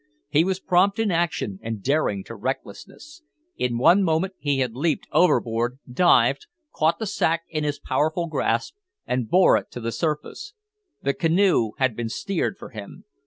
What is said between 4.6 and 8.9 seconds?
leaped overboard, dived, caught the sack in his powerful grasp,